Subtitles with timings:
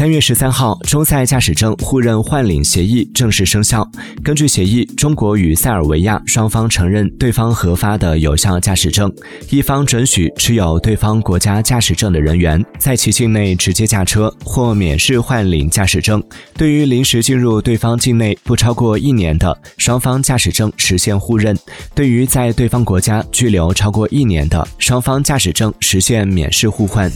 [0.00, 3.86] 三月十三号中塞驾驶证互认换领协议正式生效。
[4.24, 9.12] 根据协议中国与塞尔维亚双方承认对方核发的有效驾驶证
[9.50, 16.22] 一方准许持有对方国家驾驶证的人员在其境内直接驾车或免试换领驾驶证。
[16.54, 21.54] 对于临时进入对方境内不超过一年的双方驾驶证实现互认
[21.94, 27.12] 对于在对方国家拘留超过一年的双方驾驶证实现免试互换。